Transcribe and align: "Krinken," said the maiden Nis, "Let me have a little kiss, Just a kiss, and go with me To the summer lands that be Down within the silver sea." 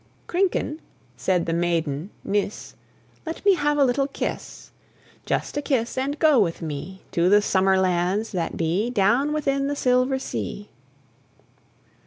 "Krinken," 0.25 0.79
said 1.15 1.45
the 1.45 1.53
maiden 1.53 2.09
Nis, 2.23 2.73
"Let 3.23 3.45
me 3.45 3.53
have 3.53 3.77
a 3.77 3.85
little 3.85 4.07
kiss, 4.07 4.71
Just 5.27 5.57
a 5.57 5.61
kiss, 5.61 5.95
and 5.95 6.17
go 6.17 6.39
with 6.39 6.63
me 6.63 7.03
To 7.11 7.29
the 7.29 7.39
summer 7.39 7.77
lands 7.79 8.31
that 8.31 8.57
be 8.57 8.89
Down 8.89 9.31
within 9.31 9.67
the 9.67 9.75
silver 9.75 10.17
sea." 10.17 10.69